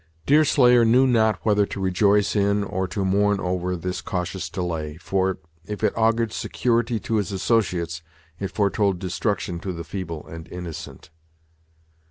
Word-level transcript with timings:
Deerslayer 0.25 0.83
knew 0.83 1.05
not 1.05 1.37
whether 1.43 1.63
to 1.67 1.79
rejoice 1.79 2.35
in 2.35 2.63
or 2.63 2.87
to 2.87 3.05
mourn 3.05 3.39
over 3.39 3.75
this 3.75 4.01
cautious 4.01 4.49
delay, 4.49 4.97
for, 4.97 5.37
if 5.67 5.83
it 5.83 5.93
augured 5.95 6.33
security 6.33 6.99
to 6.99 7.17
his 7.17 7.31
associates, 7.31 8.01
it 8.39 8.49
foretold 8.49 8.97
destruction 8.97 9.59
to 9.59 9.71
the 9.71 9.83
feeble 9.83 10.25
and 10.25 10.47
innocent. 10.47 11.11